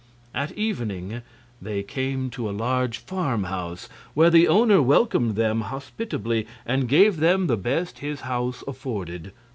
At 0.33 0.51
evening 0.53 1.21
they 1.61 1.83
came 1.83 2.31
to 2.31 2.49
a 2.49 2.59
large 2.59 2.97
farmhouse, 2.97 3.87
where 4.15 4.31
the 4.31 4.47
owner 4.47 4.81
welcomed 4.81 5.35
them 5.35 5.61
hospitably 5.61 6.47
and 6.65 6.89
gave 6.89 7.17
them 7.17 7.45
the 7.45 7.55
best 7.55 7.99
his 7.99 8.21
house 8.21 8.63
afforded. 8.67 9.31